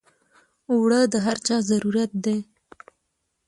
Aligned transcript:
اوړه 0.71 0.99
د 1.13 1.15
هر 1.25 1.37
چا 1.47 1.57
ضرورت 1.69 2.11
دی 2.25 2.39